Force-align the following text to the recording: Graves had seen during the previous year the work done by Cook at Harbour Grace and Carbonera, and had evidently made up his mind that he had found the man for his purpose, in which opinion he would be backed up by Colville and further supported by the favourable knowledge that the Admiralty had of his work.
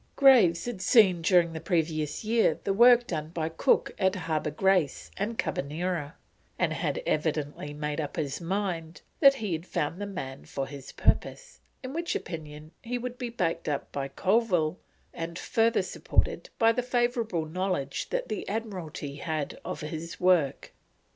Graves 0.15 0.65
had 0.65 0.81
seen 0.81 1.21
during 1.21 1.53
the 1.53 1.61
previous 1.61 2.25
year 2.25 2.59
the 2.63 2.73
work 2.73 3.05
done 3.05 3.29
by 3.29 3.49
Cook 3.49 3.91
at 3.99 4.15
Harbour 4.15 4.49
Grace 4.49 5.11
and 5.15 5.37
Carbonera, 5.37 6.15
and 6.57 6.73
had 6.73 7.03
evidently 7.05 7.71
made 7.75 8.01
up 8.01 8.15
his 8.15 8.41
mind 8.41 9.03
that 9.19 9.35
he 9.35 9.53
had 9.53 9.67
found 9.67 10.01
the 10.01 10.07
man 10.07 10.45
for 10.45 10.65
his 10.65 10.91
purpose, 10.91 11.59
in 11.83 11.93
which 11.93 12.15
opinion 12.15 12.71
he 12.81 12.97
would 12.97 13.19
be 13.19 13.29
backed 13.29 13.69
up 13.69 13.91
by 13.91 14.07
Colville 14.07 14.79
and 15.13 15.37
further 15.37 15.83
supported 15.83 16.49
by 16.57 16.71
the 16.71 16.81
favourable 16.81 17.45
knowledge 17.45 18.09
that 18.09 18.27
the 18.27 18.49
Admiralty 18.49 19.17
had 19.17 19.59
of 19.63 19.81
his 19.81 20.19
work. 20.19 20.71